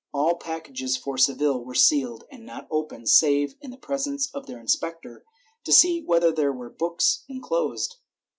All 0.11 0.37
packages 0.37 0.97
for 0.97 1.15
Seville 1.15 1.63
were 1.63 1.75
sealed 1.75 2.23
and 2.31 2.43
not 2.43 2.67
opened 2.71 3.07
save 3.07 3.53
in 3.61 3.69
the 3.69 3.77
presence 3.77 4.31
of 4.33 4.47
their 4.47 4.59
inspector, 4.59 5.23
to 5.63 5.71
see 5.71 6.01
whether 6.01 6.31
there 6.31 6.51
were 6.51 6.71
books 6.71 7.23
enclosed. 7.29 7.97